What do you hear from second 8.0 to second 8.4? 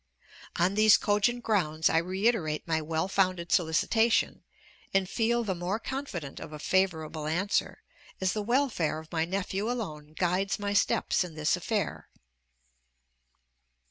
as